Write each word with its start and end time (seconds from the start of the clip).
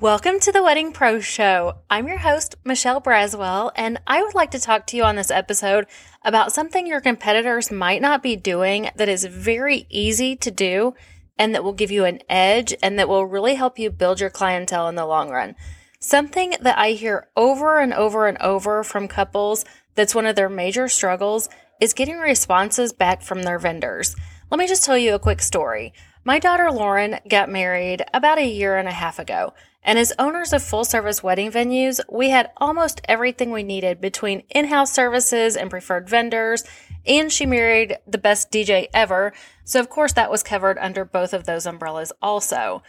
Welcome 0.00 0.40
to 0.40 0.50
the 0.50 0.62
Wedding 0.62 0.92
Pro 0.92 1.20
Show. 1.20 1.74
I'm 1.90 2.08
your 2.08 2.16
host, 2.16 2.56
Michelle 2.64 3.02
Braswell, 3.02 3.70
and 3.76 4.00
I 4.06 4.22
would 4.22 4.34
like 4.34 4.50
to 4.52 4.58
talk 4.58 4.86
to 4.86 4.96
you 4.96 5.02
on 5.02 5.16
this 5.16 5.30
episode 5.30 5.84
about 6.24 6.54
something 6.54 6.86
your 6.86 7.02
competitors 7.02 7.70
might 7.70 8.00
not 8.00 8.22
be 8.22 8.34
doing 8.34 8.88
that 8.96 9.10
is 9.10 9.26
very 9.26 9.86
easy 9.90 10.36
to 10.36 10.50
do 10.50 10.94
and 11.38 11.54
that 11.54 11.62
will 11.62 11.74
give 11.74 11.90
you 11.90 12.06
an 12.06 12.20
edge 12.30 12.74
and 12.82 12.98
that 12.98 13.10
will 13.10 13.26
really 13.26 13.56
help 13.56 13.78
you 13.78 13.90
build 13.90 14.20
your 14.20 14.30
clientele 14.30 14.88
in 14.88 14.94
the 14.94 15.04
long 15.04 15.28
run. 15.28 15.54
Something 15.98 16.54
that 16.62 16.78
I 16.78 16.92
hear 16.92 17.28
over 17.36 17.78
and 17.78 17.92
over 17.92 18.26
and 18.26 18.38
over 18.38 18.82
from 18.82 19.06
couples 19.06 19.66
that's 19.96 20.14
one 20.14 20.24
of 20.24 20.34
their 20.34 20.48
major 20.48 20.88
struggles 20.88 21.50
is 21.78 21.92
getting 21.92 22.16
responses 22.16 22.94
back 22.94 23.20
from 23.20 23.42
their 23.42 23.58
vendors. 23.58 24.16
Let 24.50 24.56
me 24.56 24.66
just 24.66 24.82
tell 24.82 24.96
you 24.96 25.14
a 25.14 25.18
quick 25.18 25.42
story. 25.42 25.92
My 26.24 26.38
daughter 26.38 26.68
Lauryn 26.70 27.20
got 27.28 27.50
married 27.50 28.02
about 28.14 28.38
a 28.38 28.48
year 28.48 28.78
and 28.78 28.88
a 28.88 28.92
half 28.92 29.18
ago. 29.18 29.52
And 29.82 29.98
as 29.98 30.12
owners 30.18 30.52
of 30.52 30.62
full 30.62 30.84
service 30.84 31.22
wedding 31.22 31.50
venues, 31.50 32.00
we 32.10 32.30
had 32.30 32.50
almost 32.58 33.00
everything 33.08 33.50
we 33.50 33.62
needed 33.62 34.00
between 34.00 34.42
in 34.50 34.66
house 34.66 34.92
services 34.92 35.56
and 35.56 35.70
preferred 35.70 36.08
vendors. 36.08 36.64
And 37.06 37.32
she 37.32 37.46
married 37.46 37.96
the 38.06 38.18
best 38.18 38.50
DJ 38.50 38.88
ever. 38.92 39.32
So, 39.64 39.80
of 39.80 39.88
course, 39.88 40.12
that 40.12 40.30
was 40.30 40.42
covered 40.42 40.78
under 40.78 41.04
both 41.04 41.32
of 41.32 41.44
those 41.44 41.64
umbrellas 41.64 42.12
also. 42.20 42.82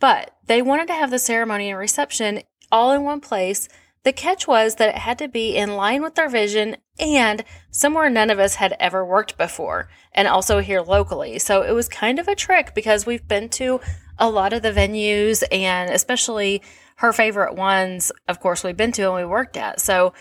But 0.00 0.36
they 0.46 0.62
wanted 0.62 0.88
to 0.88 0.94
have 0.94 1.10
the 1.10 1.20
ceremony 1.20 1.70
and 1.70 1.78
reception 1.78 2.42
all 2.72 2.90
in 2.90 3.04
one 3.04 3.20
place. 3.20 3.68
The 4.04 4.12
catch 4.12 4.48
was 4.48 4.76
that 4.76 4.88
it 4.88 4.98
had 4.98 5.18
to 5.18 5.28
be 5.28 5.56
in 5.56 5.76
line 5.76 6.02
with 6.02 6.16
their 6.16 6.28
vision 6.28 6.76
and 6.98 7.44
somewhere 7.70 8.10
none 8.10 8.30
of 8.30 8.40
us 8.40 8.56
had 8.56 8.76
ever 8.80 9.04
worked 9.04 9.38
before, 9.38 9.88
and 10.12 10.26
also 10.26 10.58
here 10.58 10.82
locally. 10.82 11.38
So 11.38 11.62
it 11.62 11.72
was 11.72 11.88
kind 11.88 12.18
of 12.18 12.28
a 12.28 12.34
trick 12.34 12.74
because 12.74 13.06
we've 13.06 13.26
been 13.26 13.48
to 13.50 13.80
a 14.18 14.30
lot 14.30 14.52
of 14.52 14.62
the 14.62 14.72
venues 14.72 15.42
and 15.50 15.90
especially 15.90 16.62
her 16.96 17.12
favorite 17.12 17.54
ones, 17.54 18.12
of 18.28 18.40
course, 18.40 18.62
we've 18.62 18.76
been 18.76 18.92
to 18.92 19.02
and 19.02 19.14
we 19.14 19.24
worked 19.24 19.56
at. 19.56 19.80
So 19.80 20.12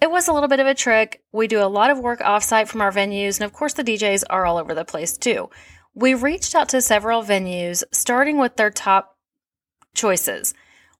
it 0.00 0.10
was 0.10 0.28
a 0.28 0.32
little 0.32 0.48
bit 0.48 0.60
of 0.60 0.66
a 0.66 0.74
trick. 0.74 1.22
We 1.32 1.46
do 1.46 1.62
a 1.62 1.66
lot 1.66 1.90
of 1.90 1.98
work 1.98 2.20
offsite 2.20 2.68
from 2.68 2.80
our 2.80 2.92
venues, 2.92 3.38
and 3.38 3.44
of 3.44 3.52
course, 3.52 3.74
the 3.74 3.84
DJs 3.84 4.24
are 4.28 4.44
all 4.44 4.58
over 4.58 4.74
the 4.74 4.84
place 4.84 5.16
too. 5.16 5.48
We 5.94 6.14
reached 6.14 6.54
out 6.54 6.68
to 6.70 6.82
several 6.82 7.22
venues, 7.22 7.84
starting 7.92 8.38
with 8.38 8.56
their 8.56 8.70
top 8.70 9.16
choices. 9.94 10.54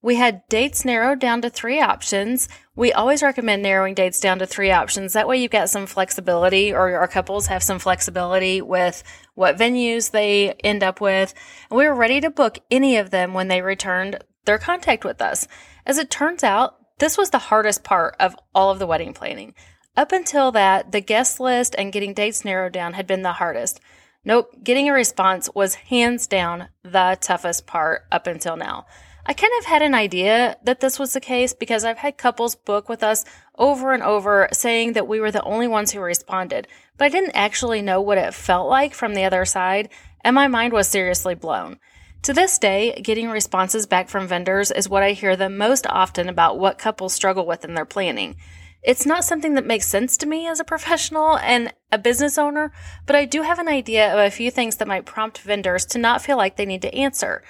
We 0.05 0.17
had 0.17 0.47
dates 0.51 0.85
narrowed 0.85 1.19
down 1.19 1.41
to 1.41 1.49
three 1.49 1.81
options. 1.81 2.47
We 2.77 2.93
always 2.93 3.23
recommend 3.23 3.63
narrowing 3.63 3.95
dates 3.95 4.21
down 4.21 4.39
to 4.41 4.47
three 4.47 4.71
options. 4.71 5.15
That 5.15 5.27
way 5.27 5.39
you've 5.39 5.51
got 5.51 5.71
some 5.71 5.87
flexibility 5.87 6.75
or 6.75 6.95
our 6.99 7.09
couples 7.09 7.47
have 7.47 7.63
some 7.63 7.79
flexibility 7.79 8.61
with 8.61 9.03
what 9.35 9.57
venues 9.57 10.11
they 10.11 10.53
end 10.63 10.83
up 10.83 11.01
with. 11.01 11.33
And 11.71 11.79
we 11.79 11.89
were 11.89 11.95
ready 11.95 12.21
to 12.21 12.29
book 12.29 12.59
any 12.71 12.99
of 12.99 13.13
them 13.13 13.33
when 13.33 13.49
they 13.49 13.63
returned 13.63 14.23
their 14.45 14.59
contact 14.59 15.07
with 15.07 15.23
us. 15.23 15.49
As 15.87 15.97
it 15.97 16.11
turns 16.11 16.45
out, 16.45 16.77
this 16.99 17.17
was 17.17 17.31
the 17.31 17.39
hardest 17.39 17.83
part 17.83 18.15
of 18.21 18.37
all 18.55 18.71
of 18.71 18.79
the 18.79 18.87
wedding 18.87 19.15
planning. 19.15 19.55
Up 19.97 20.13
until 20.13 20.53
that, 20.53 20.93
the 20.93 21.01
guest 21.01 21.41
list 21.41 21.75
and 21.79 21.95
getting 21.95 22.13
dates 22.13 22.45
narrowed 22.45 22.75
down 22.75 22.93
had 22.93 23.07
been 23.07 23.23
the 23.23 23.33
hardest. 23.33 23.81
Nope, 24.23 24.51
getting 24.63 24.87
a 24.87 24.93
response 24.93 25.49
was 25.55 25.77
hands 25.77 26.27
down 26.27 26.69
the 26.83 27.17
toughest 27.23 27.67
part 27.67 28.03
up 28.13 28.27
until 28.27 28.59
now. 28.59 28.85
I 29.27 29.33
kind 29.33 29.53
of 29.59 29.65
had 29.65 29.81
an 29.81 29.95
idea 29.95 30.59
that 30.65 30.81
this 30.81 30.99
was 30.99 31.15
the 31.15 31.21
case 31.21 31.55
because 31.55 31.83
I've 31.83 31.99
had 31.99 32.19
couples 32.19 32.55
book 32.55 32.91
with 32.91 33.03
us 33.03 33.25
over 33.57 33.93
and 33.93 34.03
over 34.03 34.49
saying 34.53 34.93
that 34.93 35.09
we 35.09 35.19
were 35.19 35.31
the 35.31 35.43
only 35.45 35.67
ones 35.67 35.93
who 35.93 36.01
responded, 36.01 36.69
but 36.99 37.07
I 37.07 37.09
didn't 37.09 37.33
actually 37.35 37.81
know 37.81 38.03
what 38.03 38.19
it 38.19 38.35
felt 38.35 38.69
like 38.69 38.93
from 38.93 39.15
the 39.15 39.25
other 39.25 39.47
side, 39.47 39.89
and 40.23 40.35
my 40.35 40.47
mind 40.47 40.75
was 40.75 40.89
seriously 40.89 41.35
blown. 41.35 41.79
To 42.25 42.35
this 42.35 42.59
day, 42.59 43.01
getting 43.03 43.31
responses 43.31 43.87
back 43.87 44.11
from 44.11 44.27
vendors 44.27 44.71
is 44.71 44.91
what 44.91 45.03
I 45.03 45.13
hear 45.13 45.37
the 45.37 45.49
most 45.49 45.87
often 45.87 46.29
about 46.29 46.59
what 46.59 46.79
couples 46.79 47.15
struggle 47.15 47.47
with 47.47 47.65
in 47.65 47.73
their 47.73 47.85
planning. 47.87 48.37
It's 48.83 49.07
not 49.07 49.25
something 49.25 49.55
that 49.55 49.67
makes 49.67 49.89
sense 49.89 50.19
to 50.19 50.27
me 50.27 50.47
as 50.47 50.61
a 50.61 50.65
professional 50.65 51.39
and 51.39 51.73
a 51.91 51.97
business 51.97 52.37
owner, 52.37 52.73
but 53.07 53.17
I 53.17 53.25
do 53.25 53.41
have 53.41 53.59
an 53.59 53.69
idea 53.69 54.13
of 54.13 54.19
a 54.19 54.31
few 54.31 54.51
things 54.51 54.77
that 54.77 54.89
might 54.89 55.07
prompt 55.07 55.39
vendors 55.39 55.87
to 55.87 55.99
not 55.99 56.21
feel 56.21 56.37
like 56.37 56.57
they 56.57 56.67
need 56.67 56.83
to 56.83 56.95
answer. 56.95 57.43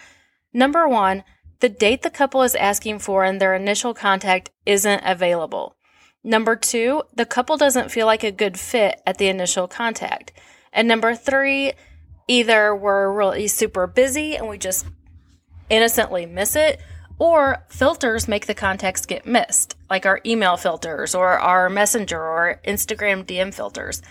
Number 0.52 0.86
one, 0.86 1.24
the 1.60 1.68
date 1.68 2.02
the 2.02 2.10
couple 2.10 2.42
is 2.42 2.54
asking 2.54 2.98
for 2.98 3.24
in 3.24 3.38
their 3.38 3.54
initial 3.54 3.94
contact 3.94 4.50
isn't 4.66 5.02
available. 5.04 5.76
Number 6.22 6.56
two, 6.56 7.02
the 7.14 7.26
couple 7.26 7.56
doesn't 7.56 7.90
feel 7.90 8.06
like 8.06 8.24
a 8.24 8.32
good 8.32 8.58
fit 8.58 9.00
at 9.06 9.18
the 9.18 9.28
initial 9.28 9.68
contact. 9.68 10.32
And 10.72 10.88
number 10.88 11.14
three, 11.14 11.72
either 12.28 12.74
we're 12.74 13.12
really 13.12 13.46
super 13.46 13.86
busy 13.86 14.36
and 14.36 14.48
we 14.48 14.58
just 14.58 14.86
innocently 15.68 16.26
miss 16.26 16.56
it, 16.56 16.80
or 17.18 17.64
filters 17.68 18.26
make 18.26 18.46
the 18.46 18.54
contacts 18.54 19.06
get 19.06 19.26
missed, 19.26 19.76
like 19.88 20.06
our 20.06 20.20
email 20.26 20.56
filters 20.56 21.14
or 21.14 21.38
our 21.38 21.68
messenger 21.68 22.20
or 22.20 22.60
Instagram 22.66 23.24
DM 23.24 23.54
filters. 23.54 24.02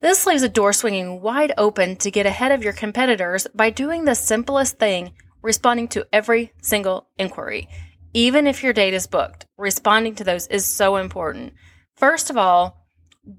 This 0.00 0.26
leaves 0.26 0.42
a 0.42 0.48
door 0.48 0.72
swinging 0.72 1.20
wide 1.20 1.52
open 1.56 1.96
to 1.96 2.10
get 2.10 2.26
ahead 2.26 2.52
of 2.52 2.62
your 2.62 2.72
competitors 2.72 3.46
by 3.54 3.70
doing 3.70 4.04
the 4.04 4.14
simplest 4.14 4.78
thing 4.78 5.12
responding 5.42 5.88
to 5.88 6.06
every 6.12 6.52
single 6.62 7.08
inquiry. 7.18 7.68
Even 8.14 8.46
if 8.46 8.62
your 8.62 8.72
date 8.72 8.94
is 8.94 9.06
booked, 9.06 9.46
responding 9.56 10.14
to 10.16 10.24
those 10.24 10.46
is 10.46 10.64
so 10.64 10.96
important. 10.96 11.54
First 11.96 12.30
of 12.30 12.36
all, 12.36 12.78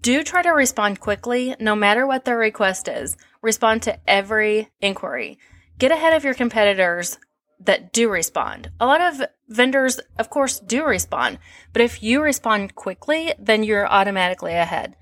do 0.01 0.23
try 0.23 0.41
to 0.41 0.51
respond 0.51 0.99
quickly, 0.99 1.55
no 1.59 1.75
matter 1.75 2.07
what 2.07 2.25
their 2.25 2.37
request 2.37 2.87
is. 2.87 3.17
Respond 3.41 3.81
to 3.83 3.99
every 4.09 4.69
inquiry. 4.79 5.37
Get 5.77 5.91
ahead 5.91 6.13
of 6.13 6.23
your 6.23 6.33
competitors 6.33 7.17
that 7.59 7.91
do 7.91 8.09
respond. 8.09 8.71
A 8.79 8.85
lot 8.85 9.01
of 9.01 9.21
vendors, 9.49 9.99
of 10.17 10.29
course, 10.29 10.59
do 10.59 10.85
respond, 10.85 11.39
but 11.71 11.81
if 11.81 12.01
you 12.01 12.21
respond 12.21 12.75
quickly, 12.75 13.33
then 13.37 13.63
you're 13.63 13.87
automatically 13.87 14.53
ahead. 14.53 14.95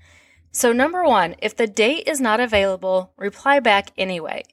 So, 0.50 0.72
number 0.72 1.02
one, 1.04 1.36
if 1.40 1.56
the 1.56 1.66
date 1.66 2.06
is 2.06 2.20
not 2.20 2.40
available, 2.40 3.12
reply 3.16 3.60
back 3.60 3.92
anyway. 3.96 4.44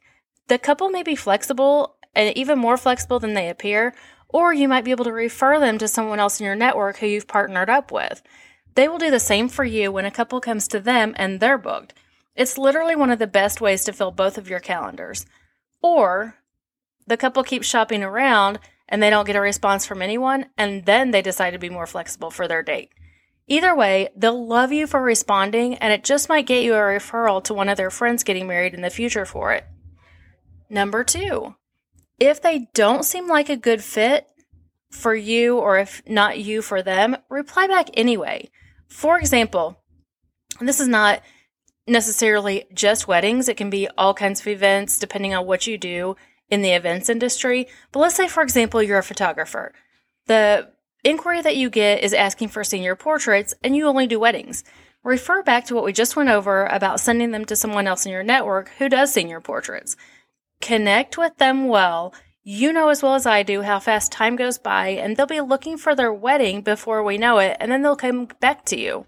The 0.48 0.58
couple 0.58 0.90
may 0.90 1.04
be 1.04 1.16
flexible 1.16 1.98
and 2.14 2.36
even 2.38 2.60
more 2.60 2.78
flexible 2.78 3.20
than 3.20 3.34
they 3.34 3.50
appear, 3.50 3.94
or 4.28 4.54
you 4.54 4.68
might 4.68 4.86
be 4.86 4.92
able 4.92 5.06
to 5.06 5.12
refer 5.12 5.60
them 5.60 5.78
to 5.78 5.88
someone 5.88 6.20
else 6.20 6.40
in 6.40 6.46
your 6.46 6.56
network 6.56 6.98
who 6.98 7.08
you've 7.08 7.28
partnered 7.28 7.70
up 7.70 7.92
with. 7.92 8.22
They 8.76 8.88
will 8.88 8.98
do 8.98 9.12
the 9.12 9.20
same 9.20 9.50
for 9.50 9.66
you 9.66 9.92
when 9.92 10.06
a 10.06 10.12
couple 10.12 10.40
comes 10.40 10.68
to 10.70 10.80
them 10.80 11.14
and 11.18 11.40
they're 11.40 11.58
booked. 11.58 11.94
It's 12.36 12.58
literally 12.58 12.96
one 12.96 13.10
of 13.10 13.20
the 13.20 13.28
best 13.28 13.60
ways 13.60 13.84
to 13.86 13.94
fill 13.94 14.12
both 14.12 14.38
of 14.38 14.50
your 14.50 14.60
calendars. 14.60 15.26
Or 15.82 16.36
the 17.08 17.18
couple 17.18 17.44
keeps 17.44 17.68
shopping 17.68 18.04
around 18.04 18.60
and 18.88 19.02
they 19.02 19.10
don't 19.10 19.26
get 19.26 19.36
a 19.36 19.42
response 19.42 19.86
from 19.86 20.02
anyone, 20.02 20.48
and 20.58 20.86
then 20.86 21.12
they 21.12 21.22
decide 21.22 21.52
to 21.52 21.60
be 21.60 21.70
more 21.70 21.86
flexible 21.86 22.32
for 22.32 22.48
their 22.48 22.64
date. 22.64 22.90
Either 23.48 23.76
way, 23.76 24.10
they'll 24.16 24.48
love 24.48 24.72
you 24.72 24.88
for 24.88 25.02
responding, 25.02 25.76
and 25.76 25.94
it 25.94 26.04
just 26.04 26.28
might 26.28 26.48
get 26.48 26.64
you 26.64 26.74
a 26.74 26.78
referral 26.78 27.44
to 27.44 27.54
one 27.54 27.70
of 27.70 27.78
their 27.78 27.92
friends 27.92 28.24
getting 28.24 28.48
married 28.48 28.74
in 28.74 28.82
the 28.82 28.90
future 28.90 29.26
for 29.26 29.54
it. 29.54 29.66
Number 30.70 31.04
two, 31.04 31.56
if 32.20 32.42
they 32.42 32.68
don't 32.74 33.06
seem 33.06 33.28
like 33.28 33.50
a 33.50 33.58
good 33.58 33.84
fit 33.84 34.28
for 34.92 35.16
you, 35.16 35.58
or 35.58 35.78
if 35.78 36.02
not 36.08 36.40
you 36.40 36.62
for 36.62 36.82
them, 36.82 37.18
reply 37.30 37.68
back 37.68 37.90
anyway. 37.94 38.50
For 38.88 39.20
example, 39.20 39.82
this 40.60 40.80
is 40.80 40.88
not 40.88 41.22
necessarily 41.88 42.66
just 42.74 43.08
weddings, 43.08 43.48
it 43.48 43.58
can 43.58 43.70
be 43.70 43.88
all 43.98 44.14
kinds 44.14 44.42
of 44.42 44.48
events 44.48 45.00
depending 45.00 45.34
on 45.34 45.46
what 45.46 45.68
you 45.68 45.78
do 45.78 46.16
in 46.50 46.62
the 46.62 46.72
events 46.72 47.10
industry. 47.10 47.68
But 47.92 48.00
let's 48.00 48.16
say, 48.16 48.28
for 48.28 48.44
example, 48.44 48.82
you're 48.82 48.98
a 48.98 49.04
photographer. 49.04 49.74
The 50.28 50.72
inquiry 51.04 51.42
that 51.42 51.56
you 51.56 51.70
get 51.70 52.04
is 52.04 52.14
asking 52.14 52.50
for 52.50 52.64
senior 52.64 52.96
portraits 52.96 53.54
and 53.64 53.76
you 53.76 53.88
only 53.88 54.08
do 54.08 54.20
weddings. 54.20 54.64
Refer 55.04 55.44
back 55.44 55.66
to 55.66 55.76
what 55.76 55.86
we 55.86 55.94
just 55.94 56.16
went 56.16 56.30
over 56.30 56.66
about 56.66 57.00
sending 57.00 57.32
them 57.32 57.46
to 57.46 57.56
someone 57.56 57.88
else 57.88 58.06
in 58.06 58.12
your 58.12 58.24
network 58.24 58.70
who 58.78 58.90
does 58.90 59.14
senior 59.14 59.40
portraits. 59.40 59.96
Connect 60.70 61.18
with 61.18 61.36
them 61.38 61.68
well. 61.68 62.14
You 62.44 62.72
know 62.72 62.90
as 62.90 63.02
well 63.02 63.16
as 63.16 63.26
I 63.26 63.42
do 63.42 63.64
how 63.64 63.80
fast 63.80 64.12
time 64.12 64.36
goes 64.36 64.60
by, 64.60 64.90
and 64.90 65.18
they'll 65.18 65.26
be 65.26 65.42
looking 65.42 65.80
for 65.80 65.96
their 65.96 66.14
wedding 66.14 66.62
before 66.62 67.02
we 67.02 67.18
know 67.18 67.40
it, 67.40 67.58
and 67.60 67.72
then 67.72 67.82
they'll 67.82 67.96
come 67.96 68.28
back 68.40 68.66
to 68.66 68.80
you. 68.80 69.08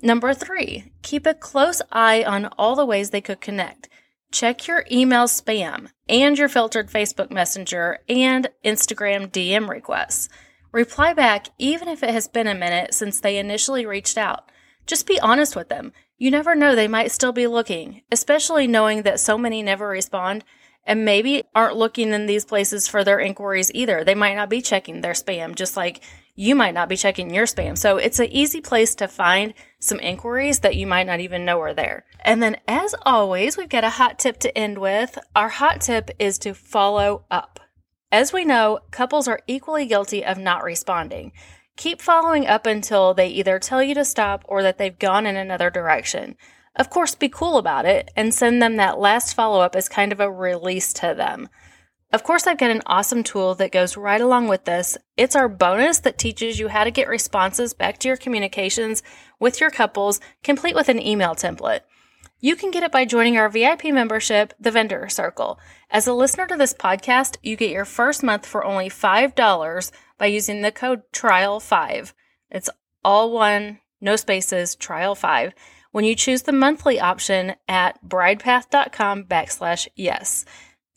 Number 0.00 0.32
three, 0.32 0.90
keep 1.02 1.26
a 1.26 1.34
close 1.34 1.82
eye 1.92 2.24
on 2.24 2.46
all 2.56 2.76
the 2.76 2.86
ways 2.86 3.10
they 3.10 3.20
could 3.20 3.42
connect. 3.42 3.90
Check 4.32 4.66
your 4.66 4.86
email 4.90 5.24
spam 5.24 5.88
and 6.08 6.38
your 6.38 6.48
filtered 6.48 6.88
Facebook 6.88 7.30
Messenger 7.30 7.98
and 8.08 8.48
Instagram 8.64 9.30
DM 9.30 9.68
requests. 9.68 10.30
Reply 10.72 11.12
back 11.12 11.48
even 11.58 11.88
if 11.88 12.02
it 12.02 12.08
has 12.08 12.26
been 12.26 12.46
a 12.46 12.54
minute 12.54 12.94
since 12.94 13.20
they 13.20 13.36
initially 13.36 13.84
reached 13.84 14.16
out. 14.16 14.50
Just 14.86 15.06
be 15.06 15.20
honest 15.20 15.54
with 15.54 15.68
them. 15.68 15.92
You 16.16 16.30
never 16.30 16.54
know, 16.54 16.74
they 16.74 16.88
might 16.88 17.12
still 17.12 17.32
be 17.32 17.46
looking, 17.46 18.00
especially 18.10 18.66
knowing 18.66 19.02
that 19.02 19.20
so 19.20 19.36
many 19.36 19.62
never 19.62 19.86
respond 19.86 20.42
and 20.90 21.04
maybe 21.04 21.44
aren't 21.54 21.76
looking 21.76 22.12
in 22.12 22.26
these 22.26 22.44
places 22.44 22.88
for 22.88 23.04
their 23.04 23.20
inquiries 23.20 23.70
either. 23.72 24.02
They 24.02 24.16
might 24.16 24.34
not 24.34 24.50
be 24.50 24.60
checking 24.60 25.00
their 25.02 25.12
spam, 25.12 25.54
just 25.54 25.76
like 25.76 26.02
you 26.34 26.56
might 26.56 26.74
not 26.74 26.88
be 26.88 26.96
checking 26.96 27.32
your 27.32 27.46
spam. 27.46 27.78
So 27.78 27.96
it's 27.96 28.18
an 28.18 28.26
easy 28.26 28.60
place 28.60 28.96
to 28.96 29.06
find 29.06 29.54
some 29.78 30.00
inquiries 30.00 30.58
that 30.58 30.74
you 30.74 30.88
might 30.88 31.06
not 31.06 31.20
even 31.20 31.44
know 31.44 31.60
are 31.60 31.74
there. 31.74 32.06
And 32.24 32.42
then, 32.42 32.56
as 32.66 32.96
always, 33.02 33.56
we've 33.56 33.68
got 33.68 33.84
a 33.84 33.90
hot 33.90 34.18
tip 34.18 34.38
to 34.40 34.58
end 34.58 34.78
with. 34.78 35.16
Our 35.36 35.48
hot 35.48 35.80
tip 35.80 36.10
is 36.18 36.38
to 36.40 36.54
follow 36.54 37.24
up. 37.30 37.60
As 38.10 38.32
we 38.32 38.44
know, 38.44 38.80
couples 38.90 39.28
are 39.28 39.42
equally 39.46 39.86
guilty 39.86 40.24
of 40.24 40.38
not 40.38 40.64
responding. 40.64 41.30
Keep 41.76 42.02
following 42.02 42.48
up 42.48 42.66
until 42.66 43.14
they 43.14 43.28
either 43.28 43.60
tell 43.60 43.80
you 43.80 43.94
to 43.94 44.04
stop 44.04 44.44
or 44.48 44.64
that 44.64 44.76
they've 44.76 44.98
gone 44.98 45.24
in 45.24 45.36
another 45.36 45.70
direction. 45.70 46.34
Of 46.76 46.88
course, 46.88 47.14
be 47.14 47.28
cool 47.28 47.58
about 47.58 47.84
it 47.84 48.10
and 48.16 48.32
send 48.32 48.62
them 48.62 48.76
that 48.76 48.98
last 48.98 49.34
follow 49.34 49.60
up 49.60 49.74
as 49.74 49.88
kind 49.88 50.12
of 50.12 50.20
a 50.20 50.30
release 50.30 50.92
to 50.94 51.14
them. 51.16 51.48
Of 52.12 52.24
course, 52.24 52.46
I've 52.46 52.58
got 52.58 52.70
an 52.70 52.82
awesome 52.86 53.22
tool 53.22 53.54
that 53.56 53.70
goes 53.70 53.96
right 53.96 54.20
along 54.20 54.48
with 54.48 54.64
this. 54.64 54.98
It's 55.16 55.36
our 55.36 55.48
bonus 55.48 56.00
that 56.00 56.18
teaches 56.18 56.58
you 56.58 56.68
how 56.68 56.82
to 56.82 56.90
get 56.90 57.08
responses 57.08 57.72
back 57.72 57.98
to 57.98 58.08
your 58.08 58.16
communications 58.16 59.02
with 59.38 59.60
your 59.60 59.70
couples, 59.70 60.20
complete 60.42 60.74
with 60.74 60.88
an 60.88 61.00
email 61.00 61.34
template. 61.34 61.80
You 62.40 62.56
can 62.56 62.70
get 62.70 62.82
it 62.82 62.90
by 62.90 63.04
joining 63.04 63.36
our 63.36 63.48
VIP 63.48 63.84
membership, 63.86 64.54
the 64.58 64.70
Vendor 64.70 65.08
Circle. 65.08 65.60
As 65.90 66.06
a 66.06 66.14
listener 66.14 66.46
to 66.46 66.56
this 66.56 66.74
podcast, 66.74 67.36
you 67.42 67.56
get 67.56 67.70
your 67.70 67.84
first 67.84 68.22
month 68.22 68.46
for 68.46 68.64
only 68.64 68.88
$5 68.88 69.92
by 70.18 70.26
using 70.26 70.62
the 70.62 70.72
code 70.72 71.02
TRIAL5. 71.12 72.12
It's 72.50 72.70
all 73.04 73.30
one, 73.30 73.80
no 74.00 74.16
spaces, 74.16 74.74
TRIAL5 74.74 75.52
when 75.92 76.04
you 76.04 76.14
choose 76.14 76.42
the 76.42 76.52
monthly 76.52 77.00
option 77.00 77.54
at 77.68 78.02
bridepath.com 78.04 79.24
backslash 79.24 79.88
yes. 79.96 80.44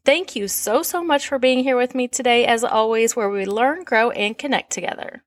Thank 0.05 0.35
you 0.35 0.47
so, 0.47 0.83
so 0.83 1.03
much 1.03 1.27
for 1.27 1.39
being 1.39 1.63
here 1.63 1.77
with 1.77 1.95
me 1.95 2.07
today, 2.07 2.45
as 2.45 2.63
always, 2.63 3.15
where 3.15 3.29
we 3.29 3.45
learn, 3.45 3.83
grow, 3.83 4.11
and 4.11 4.37
connect 4.37 4.71
together. 4.71 5.23